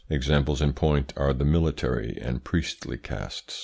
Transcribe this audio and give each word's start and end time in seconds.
Examples 0.09 0.63
in 0.63 0.73
point 0.73 1.13
are 1.15 1.31
the 1.31 1.45
military 1.45 2.17
and 2.19 2.43
priestly 2.43 2.97
castes. 2.97 3.59